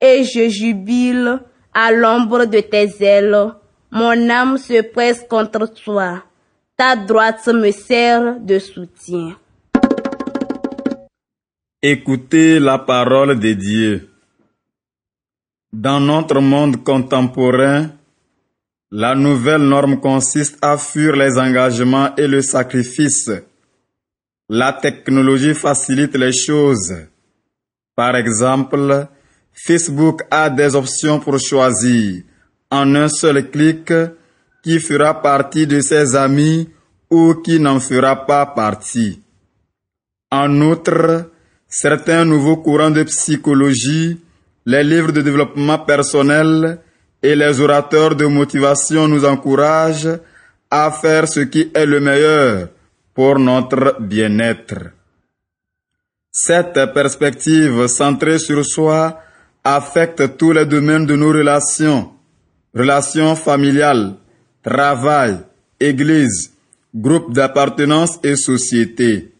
et 0.00 0.24
je 0.24 0.48
jubile 0.48 1.40
à 1.72 1.92
l'ombre 1.92 2.44
de 2.44 2.60
tes 2.60 3.02
ailes, 3.02 3.52
mon 3.90 4.30
âme 4.30 4.58
se 4.58 4.82
presse 4.82 5.24
contre 5.28 5.66
toi, 5.72 6.22
ta 6.76 6.94
droite 6.94 7.48
me 7.54 7.72
sert 7.72 8.38
de 8.40 8.58
soutien. 8.58 9.36
Écoutez 11.82 12.58
la 12.58 12.78
parole 12.78 13.38
de 13.38 13.52
Dieu. 13.54 14.10
Dans 15.72 16.00
notre 16.00 16.40
monde 16.40 16.84
contemporain, 16.84 17.90
la 18.90 19.14
nouvelle 19.14 19.62
norme 19.62 20.00
consiste 20.00 20.58
à 20.60 20.76
fuir 20.76 21.16
les 21.16 21.38
engagements 21.38 22.14
et 22.16 22.26
le 22.26 22.42
sacrifice. 22.42 23.30
La 24.48 24.74
technologie 24.74 25.54
facilite 25.54 26.14
les 26.16 26.32
choses. 26.32 26.94
Par 27.94 28.16
exemple, 28.16 29.08
Facebook 29.52 30.22
a 30.30 30.50
des 30.50 30.76
options 30.76 31.20
pour 31.20 31.38
choisir 31.38 32.22
en 32.70 32.94
un 32.94 33.08
seul 33.08 33.50
clic 33.50 33.92
qui 34.66 34.80
fera 34.80 35.22
partie 35.22 35.64
de 35.64 35.80
ses 35.80 36.16
amis 36.16 36.68
ou 37.08 37.34
qui 37.34 37.60
n'en 37.60 37.78
fera 37.78 38.26
pas 38.26 38.46
partie. 38.46 39.22
En 40.32 40.60
outre, 40.60 41.30
certains 41.68 42.24
nouveaux 42.24 42.56
courants 42.56 42.90
de 42.90 43.04
psychologie, 43.04 44.18
les 44.64 44.82
livres 44.82 45.12
de 45.12 45.22
développement 45.22 45.78
personnel 45.78 46.80
et 47.22 47.36
les 47.36 47.60
orateurs 47.60 48.16
de 48.16 48.26
motivation 48.26 49.06
nous 49.06 49.24
encouragent 49.24 50.18
à 50.68 50.90
faire 50.90 51.28
ce 51.28 51.42
qui 51.42 51.70
est 51.72 51.86
le 51.86 52.00
meilleur 52.00 52.68
pour 53.14 53.38
notre 53.38 54.00
bien-être. 54.00 54.90
Cette 56.32 56.92
perspective 56.92 57.86
centrée 57.86 58.40
sur 58.40 58.66
soi 58.66 59.20
affecte 59.62 60.36
tous 60.36 60.50
les 60.50 60.66
domaines 60.66 61.06
de 61.06 61.14
nos 61.14 61.30
relations, 61.30 62.10
relations 62.74 63.36
familiales, 63.36 64.16
travail, 64.66 65.38
église, 65.78 66.52
groupe 66.92 67.32
d'appartenance 67.32 68.18
et 68.24 68.34
société. 68.34 69.32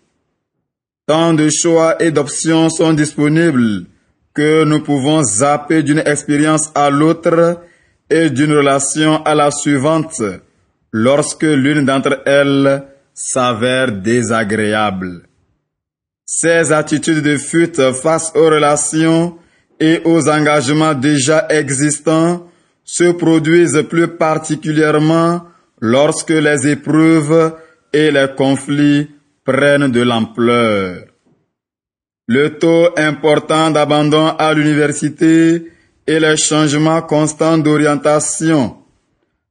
Tant 1.06 1.34
de 1.34 1.48
choix 1.50 2.00
et 2.00 2.12
d'options 2.12 2.70
sont 2.70 2.92
disponibles 2.92 3.86
que 4.34 4.64
nous 4.64 4.82
pouvons 4.82 5.22
zapper 5.24 5.82
d'une 5.82 6.02
expérience 6.06 6.70
à 6.74 6.90
l'autre 6.90 7.60
et 8.08 8.30
d'une 8.30 8.52
relation 8.52 9.22
à 9.24 9.34
la 9.34 9.50
suivante 9.50 10.22
lorsque 10.92 11.42
l'une 11.42 11.84
d'entre 11.84 12.22
elles 12.24 12.84
s'avère 13.12 13.90
désagréable. 13.90 15.22
Ces 16.24 16.72
attitudes 16.72 17.22
de 17.22 17.36
fuite 17.36 17.92
face 17.92 18.30
aux 18.34 18.46
relations 18.46 19.38
et 19.80 20.02
aux 20.04 20.28
engagements 20.28 20.94
déjà 20.94 21.46
existants 21.48 22.46
se 22.86 23.12
produisent 23.12 23.84
plus 23.90 24.08
particulièrement 24.08 25.42
lorsque 25.80 26.30
les 26.30 26.68
épreuves 26.68 27.54
et 27.92 28.10
les 28.12 28.28
conflits 28.36 29.10
prennent 29.44 29.90
de 29.90 30.02
l'ampleur. 30.02 31.04
le 32.28 32.58
taux 32.58 32.88
important 32.96 33.70
d'abandon 33.70 34.28
à 34.38 34.52
l'université 34.52 35.70
et 36.06 36.18
les 36.18 36.36
changements 36.36 37.02
constants 37.02 37.58
d'orientation, 37.58 38.76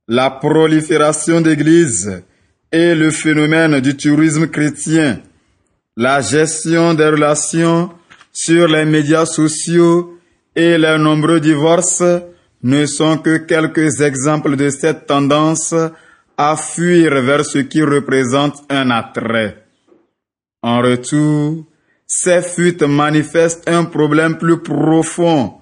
la 0.08 0.30
prolifération 0.30 1.40
d'églises 1.42 2.22
et 2.72 2.94
le 2.96 3.12
phénomène 3.12 3.80
du 3.80 3.96
tourisme 3.96 4.48
chrétien, 4.48 5.22
la 5.96 6.20
gestion 6.20 6.94
des 6.94 7.08
relations 7.08 7.92
sur 8.34 8.68
les 8.68 8.84
médias 8.86 9.26
sociaux 9.26 10.18
et 10.56 10.78
les 10.78 10.98
nombreux 10.98 11.40
divorces 11.40 12.04
ne 12.66 12.88
sont 12.88 13.20
que 13.20 13.38
quelques 13.38 14.02
exemples 14.02 14.56
de 14.56 14.72
cette 14.72 15.06
tendance 15.06 15.76
à 16.36 16.56
fuir 16.58 17.22
vers 17.22 17.46
ce 17.46 17.60
qui 17.60 17.84
représente 17.84 18.56
un 18.70 18.90
attrait. 18.90 19.64
En 20.64 20.82
retour, 20.82 21.64
ces 22.08 22.42
fuites 22.42 22.82
manifestent 22.82 23.70
un 23.70 23.84
problème 23.84 24.40
plus 24.40 24.58
profond, 24.58 25.54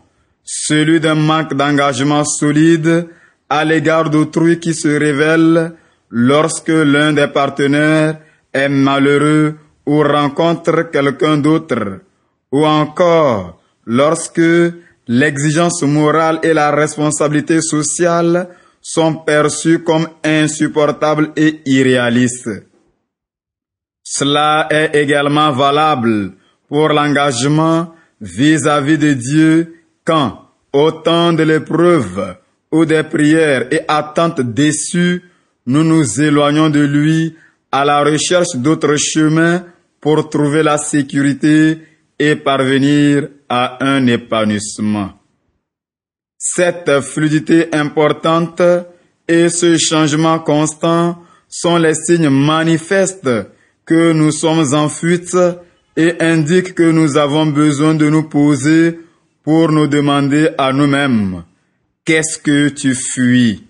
celui 0.46 1.02
d'un 1.02 1.16
manque 1.16 1.54
d'engagement 1.56 2.24
solide 2.24 3.10
à 3.50 3.66
l'égard 3.66 4.10
d'autrui 4.10 4.62
qui 4.62 4.74
se 4.74 4.88
révèle 4.88 5.74
lorsque 6.10 6.70
l'un 6.70 7.12
des 7.12 7.28
partenaires 7.28 8.18
est 8.54 8.70
malheureux 8.70 9.58
ou 9.86 10.02
rencontre 10.04 10.90
quelqu'un 10.90 11.38
d'autre, 11.38 12.00
ou 12.50 12.66
encore 12.66 13.60
lorsque 13.86 14.74
l'exigence 15.08 15.84
morale 15.84 16.40
et 16.44 16.54
la 16.54 16.72
responsabilité 16.72 17.62
sociale 17.62 18.50
sont 18.82 19.16
perçues 19.16 19.84
comme 19.84 20.08
insupportables 20.24 21.32
et 21.36 21.62
irréalistes. 21.66 22.50
Cela 24.04 24.68
est 24.70 24.92
également 24.94 25.52
valable 25.52 26.34
pour 26.68 26.90
l'engagement 26.90 27.94
vis-à-vis 28.20 28.98
de 28.98 29.14
Dieu 29.14 29.76
quand, 30.06 30.50
au 30.74 30.92
temps 30.92 31.34
de 31.34 31.44
l'épreuve 31.44 32.36
ou 32.72 32.86
des 32.86 33.04
prières 33.04 33.68
et 33.72 33.82
attentes 33.88 34.42
déçues, 34.42 35.24
nous 35.66 35.84
nous 35.84 36.22
éloignons 36.22 36.70
de 36.70 36.82
lui 36.82 37.36
à 37.72 37.86
la 37.86 38.04
recherche 38.04 38.56
d'autres 38.56 38.98
chemins 38.98 39.64
pour 40.02 40.30
trouver 40.30 40.64
la 40.64 40.78
sécurité 40.78 41.80
et 42.20 42.36
parvenir 42.36 43.30
à 43.56 43.78
un 43.82 44.08
épanouissement. 44.08 45.12
Cette 46.40 47.02
fluidité 47.02 47.72
importante 47.72 48.64
et 49.28 49.48
ce 49.50 49.78
changement 49.78 50.40
constant 50.40 51.22
sont 51.48 51.78
les 51.78 51.94
signes 51.94 52.30
manifestes 52.30 53.30
que 53.86 54.12
nous 54.12 54.32
sommes 54.32 54.74
en 54.74 54.90
fuite 54.90 55.38
et 55.96 56.16
indiquent 56.20 56.74
que 56.74 56.90
nous 56.90 57.16
avons 57.16 57.46
besoin 57.46 57.94
de 57.94 58.10
nous 58.10 58.24
poser 58.24 59.00
pour 59.44 59.72
nous 59.72 59.86
demander 59.88 60.50
à 60.58 60.74
nous-mêmes, 60.74 61.44
qu'est-ce 62.06 62.40
que 62.40 62.70
tu 62.70 62.96
fuis? 62.96 63.66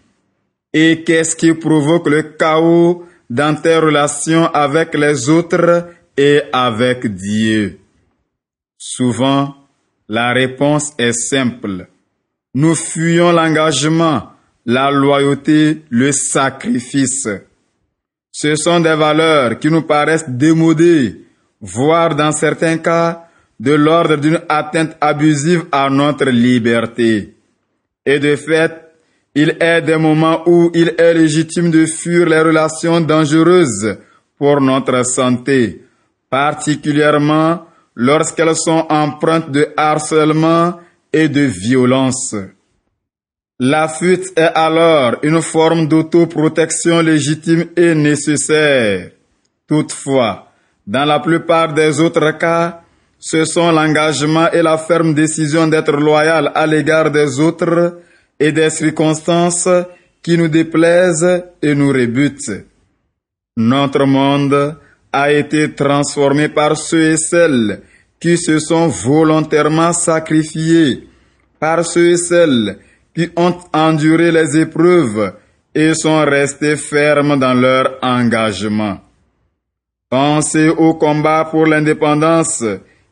Et 0.71 1.03
qu'est-ce 1.03 1.35
qui 1.35 1.53
provoque 1.53 2.07
le 2.07 2.21
chaos 2.21 3.05
dans 3.29 3.55
tes 3.61 3.77
relations 3.77 4.45
avec 4.53 4.93
les 4.95 5.29
autres 5.29 5.89
et 6.15 6.41
avec 6.53 7.05
Dieu? 7.13 7.79
Souvent, 8.77 9.62
la 10.09 10.33
réponse 10.33 10.93
est 10.97 11.13
simple. 11.13 11.87
Nous 12.53 12.75
fuyons 12.75 13.31
l'engagement, 13.31 14.31
la 14.65 14.91
loyauté, 14.91 15.83
le 15.89 16.11
sacrifice. 16.11 17.27
Ce 18.31 18.55
sont 18.55 18.79
des 18.79 18.95
valeurs 18.95 19.59
qui 19.59 19.69
nous 19.69 19.83
paraissent 19.83 20.29
démodées, 20.29 21.21
voire 21.61 22.15
dans 22.15 22.31
certains 22.31 22.77
cas 22.77 23.27
de 23.59 23.73
l'ordre 23.73 24.17
d'une 24.17 24.41
atteinte 24.49 24.97
abusive 24.99 25.65
à 25.71 25.89
notre 25.89 26.29
liberté. 26.29 27.35
Et 28.05 28.19
de 28.19 28.35
fait, 28.35 28.71
il 29.35 29.57
est 29.59 29.81
des 29.81 29.97
moments 29.97 30.43
où 30.47 30.69
il 30.73 30.93
est 30.97 31.13
légitime 31.13 31.71
de 31.71 31.85
fuir 31.85 32.27
les 32.27 32.41
relations 32.41 33.01
dangereuses 33.01 33.97
pour 34.37 34.61
notre 34.61 35.03
santé, 35.05 35.81
particulièrement 36.29 37.65
lorsqu'elles 37.95 38.55
sont 38.55 38.85
empreintes 38.89 39.51
de 39.51 39.69
harcèlement 39.77 40.79
et 41.11 41.29
de 41.29 41.41
violence. 41.41 42.35
La 43.59 43.87
fuite 43.87 44.33
est 44.35 44.51
alors 44.55 45.17
une 45.21 45.41
forme 45.41 45.87
d'autoprotection 45.87 47.01
légitime 47.01 47.65
et 47.77 47.93
nécessaire. 47.93 49.11
Toutefois, 49.67 50.51
dans 50.85 51.05
la 51.05 51.19
plupart 51.19 51.73
des 51.73 51.99
autres 51.99 52.31
cas, 52.31 52.81
ce 53.19 53.45
sont 53.45 53.71
l'engagement 53.71 54.51
et 54.51 54.61
la 54.61 54.77
ferme 54.77 55.13
décision 55.13 55.67
d'être 55.67 55.93
loyal 55.93 56.51
à 56.53 56.67
l'égard 56.67 57.09
des 57.09 57.39
autres 57.39 57.99
et 58.37 58.51
des 58.51 58.69
circonstances 58.69 59.69
qui 60.21 60.37
nous 60.37 60.49
déplaisent 60.49 61.43
et 61.61 61.73
nous 61.73 61.89
rebutent. 61.93 62.65
Notre 63.55 64.05
monde 64.05 64.77
a 65.13 65.31
été 65.31 65.71
transformé 65.73 66.49
par 66.49 66.75
ceux 66.75 67.11
et 67.11 67.17
celles 67.17 67.81
qui 68.19 68.37
se 68.37 68.59
sont 68.59 68.87
volontairement 68.87 69.93
sacrifiés, 69.93 71.07
par 71.59 71.85
ceux 71.85 72.11
et 72.11 72.17
celles 72.17 72.79
qui 73.15 73.29
ont 73.35 73.55
enduré 73.71 74.31
les 74.31 74.57
épreuves 74.57 75.33
et 75.75 75.93
sont 75.93 76.25
restés 76.25 76.75
fermes 76.75 77.39
dans 77.39 77.53
leur 77.53 77.99
engagement. 78.01 78.99
Pensez 80.09 80.69
au 80.69 80.95
combat 80.95 81.47
pour 81.49 81.65
l'indépendance 81.65 82.63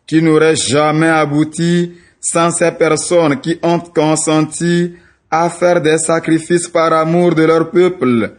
qui 0.07 0.21
n'aurait 0.21 0.55
jamais 0.55 1.09
abouti 1.09 1.93
sans 2.19 2.51
ces 2.51 2.71
personnes 2.71 3.39
qui 3.41 3.57
ont 3.63 3.79
consenti 3.79 4.93
à 5.29 5.49
faire 5.49 5.81
des 5.81 5.97
sacrifices 5.97 6.67
par 6.67 6.93
amour 6.93 7.33
de 7.33 7.43
leur 7.43 7.71
peuple 7.71 8.31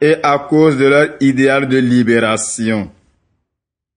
et 0.00 0.16
à 0.22 0.38
cause 0.48 0.76
de 0.76 0.86
leur 0.86 1.08
idéal 1.20 1.68
de 1.68 1.78
libération. 1.78 2.90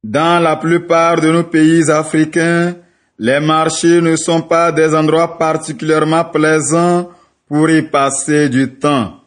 Dans 0.03 0.41
la 0.41 0.55
plupart 0.55 1.21
de 1.21 1.31
nos 1.31 1.43
pays 1.43 1.89
africains, 1.91 2.75
les 3.19 3.39
marchés 3.39 4.01
ne 4.01 4.15
sont 4.15 4.41
pas 4.41 4.71
des 4.71 4.95
endroits 4.95 5.37
particulièrement 5.37 6.25
plaisants 6.25 7.11
pour 7.47 7.69
y 7.69 7.83
passer 7.83 8.49
du 8.49 8.73
temps, 8.73 9.21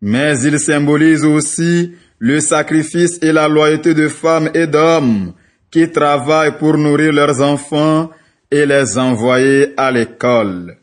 mais 0.00 0.38
ils 0.42 0.60
symbolisent 0.60 1.24
aussi 1.24 1.92
le 2.20 2.38
sacrifice 2.38 3.18
et 3.20 3.32
la 3.32 3.48
loyauté 3.48 3.94
de 3.94 4.06
femmes 4.06 4.48
et 4.54 4.68
d'hommes 4.68 5.32
qui 5.72 5.90
travaillent 5.90 6.56
pour 6.56 6.78
nourrir 6.78 7.12
leurs 7.12 7.40
enfants 7.40 8.10
et 8.48 8.64
les 8.64 8.96
envoyer 8.98 9.72
à 9.76 9.90
l'école. 9.90 10.76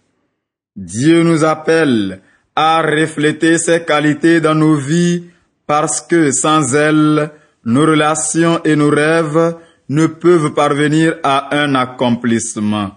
Dieu 0.76 1.24
nous 1.24 1.46
appelle 1.46 2.20
à 2.56 2.82
refléter 2.82 3.58
ces 3.58 3.86
qualités 3.86 4.42
dans 4.42 4.56
nos 4.56 4.76
vies 4.76 5.24
parce 5.66 6.02
que 6.02 6.32
sans 6.32 6.76
elles, 6.76 7.32
nos 7.66 7.86
relations 7.86 8.62
et 8.64 8.76
nos 8.76 8.90
rêves 8.90 9.56
ne 9.90 10.08
peuvent 10.08 10.54
parvenir 10.54 11.16
à 11.24 11.56
un 11.56 11.76
accomplissement. 11.76 12.92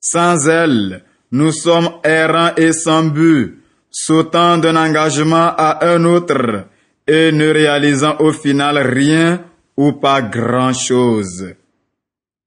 Sans 0.00 0.48
elles, 0.48 1.04
nous 1.32 1.52
sommes 1.52 1.90
errants 2.04 2.54
et 2.56 2.72
sans 2.72 3.04
but, 3.04 3.62
sautant 3.90 4.58
d'un 4.58 4.76
engagement 4.76 5.52
à 5.56 5.86
un 5.86 6.04
autre 6.04 6.66
et 7.06 7.32
ne 7.32 7.48
réalisant 7.48 8.16
au 8.18 8.32
final 8.32 8.78
rien 8.78 9.44
ou 9.76 9.92
pas 9.92 10.22
grand-chose. 10.22 11.54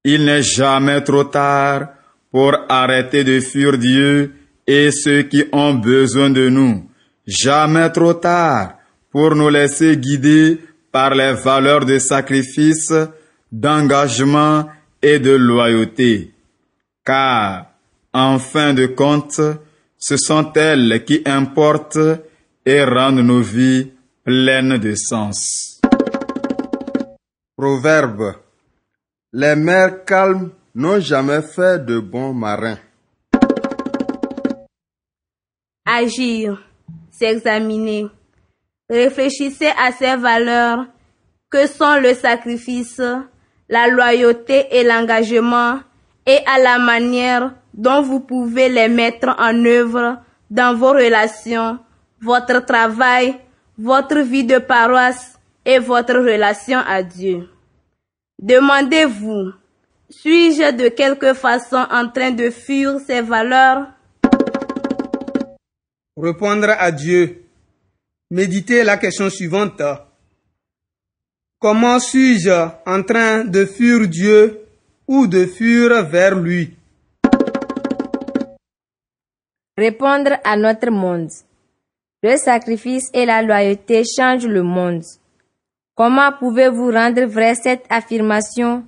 Il 0.04 0.24
n'est 0.24 0.42
jamais 0.42 1.02
trop 1.02 1.24
tard 1.24 1.88
pour 2.30 2.56
arrêter 2.68 3.24
de 3.24 3.40
fuir 3.40 3.76
Dieu 3.76 4.32
et 4.66 4.90
ceux 4.90 5.22
qui 5.22 5.44
ont 5.52 5.74
besoin 5.74 6.30
de 6.30 6.48
nous. 6.48 6.88
Jamais 7.26 7.90
trop 7.90 8.14
tard 8.14 8.74
pour 9.10 9.34
nous 9.34 9.48
laisser 9.48 9.96
guider 9.96 10.60
par 10.92 11.14
les 11.14 11.32
valeurs 11.32 11.84
de 11.84 11.98
sacrifice, 11.98 12.92
d'engagement 13.50 14.66
et 15.02 15.18
de 15.18 15.32
loyauté. 15.32 16.34
Car, 17.04 17.66
en 18.12 18.38
fin 18.38 18.74
de 18.74 18.86
compte, 18.86 19.40
ce 19.98 20.16
sont 20.16 20.52
elles 20.54 21.04
qui 21.04 21.22
importent 21.24 21.98
et 22.64 22.84
rendent 22.84 23.20
nos 23.20 23.42
vies 23.42 23.92
pleines 24.24 24.78
de 24.78 24.94
sens. 24.94 25.80
Proverbe. 27.56 28.34
Les 29.32 29.54
mers 29.54 30.04
calmes 30.04 30.50
n'ont 30.74 31.00
jamais 31.00 31.42
fait 31.42 31.84
de 31.84 32.00
bons 32.00 32.32
marins. 32.32 32.78
Agir, 35.84 36.62
s'examiner. 37.10 38.08
Réfléchissez 38.90 39.70
à 39.78 39.92
ces 39.92 40.16
valeurs 40.16 40.86
que 41.48 41.66
sont 41.66 42.00
le 42.00 42.12
sacrifice, 42.12 43.00
la 43.68 43.86
loyauté 43.88 44.66
et 44.72 44.82
l'engagement 44.82 45.78
et 46.26 46.38
à 46.46 46.58
la 46.58 46.78
manière 46.78 47.54
dont 47.72 48.02
vous 48.02 48.20
pouvez 48.20 48.68
les 48.68 48.88
mettre 48.88 49.28
en 49.38 49.64
œuvre 49.64 50.18
dans 50.50 50.76
vos 50.76 50.92
relations, 50.92 51.78
votre 52.20 52.64
travail, 52.66 53.36
votre 53.78 54.18
vie 54.18 54.44
de 54.44 54.58
paroisse 54.58 55.38
et 55.64 55.78
votre 55.78 56.14
relation 56.14 56.80
à 56.86 57.02
Dieu. 57.04 57.48
Demandez-vous, 58.42 59.52
Suis-je 60.10 60.72
de 60.72 60.88
quelque 60.88 61.34
façon 61.34 61.86
en 61.88 62.08
train 62.08 62.32
de 62.32 62.50
fuir 62.50 62.98
ces 63.06 63.20
valeurs? 63.20 63.86
Répondre 66.16 66.70
à 66.76 66.90
Dieu. 66.90 67.44
Méditez 68.32 68.84
la 68.84 68.96
question 68.96 69.28
suivante. 69.28 69.82
Comment 71.58 71.98
suis-je 71.98 72.68
en 72.86 73.02
train 73.02 73.44
de 73.44 73.64
fuir 73.64 74.06
Dieu 74.06 74.68
ou 75.08 75.26
de 75.26 75.46
fuir 75.46 76.04
vers 76.04 76.36
lui? 76.38 76.76
Répondre 79.76 80.38
à 80.44 80.56
notre 80.56 80.92
monde. 80.92 81.30
Le 82.22 82.36
sacrifice 82.36 83.10
et 83.12 83.26
la 83.26 83.42
loyauté 83.42 84.04
changent 84.04 84.46
le 84.46 84.62
monde. 84.62 85.02
Comment 85.96 86.30
pouvez-vous 86.30 86.92
rendre 86.92 87.24
vraie 87.24 87.56
cette 87.56 87.84
affirmation 87.90 88.84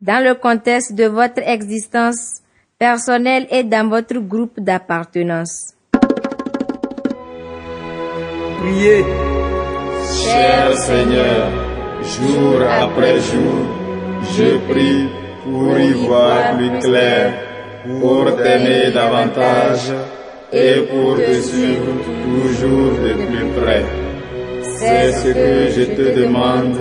dans 0.00 0.22
le 0.22 0.36
contexte 0.36 0.94
de 0.94 1.06
votre 1.06 1.40
existence 1.40 2.42
personnelle 2.78 3.48
et 3.50 3.64
dans 3.64 3.88
votre 3.88 4.20
groupe 4.20 4.60
d'appartenance? 4.60 5.73
Cher 10.22 10.76
Seigneur, 10.76 11.48
jour 12.02 12.62
après 12.62 13.18
jour, 13.20 13.56
je 14.36 14.56
prie 14.68 15.08
pour 15.44 15.78
y 15.78 15.92
voir 15.92 16.56
plus 16.56 16.78
clair, 16.80 17.32
pour 18.00 18.24
t'aimer 18.36 18.90
davantage 18.92 19.92
et 20.52 20.76
pour 20.90 21.16
te 21.16 21.34
suivre 21.42 21.92
toujours 22.24 22.92
de 23.04 23.12
plus 23.26 23.48
près. 23.60 23.84
C'est 24.78 25.12
ce 25.12 25.28
que 25.28 25.70
je 25.76 25.84
te 25.96 26.20
demande 26.20 26.76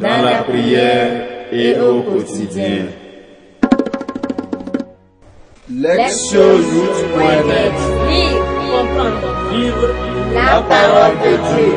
dans 0.00 0.22
la 0.22 0.42
prière 0.42 1.10
et 1.52 1.78
au 1.78 2.00
quotidien. 2.02 2.86
Lire, 5.70 6.08
Comprendre. 8.70 9.50
Vivre 9.52 10.07
la 10.34 10.60
parole 10.62 11.16
de 11.24 11.32
Dieu. 11.48 11.74